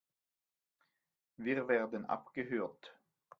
Wir 1.37 1.67
werden 1.67 2.05
abgehört. 2.07 2.99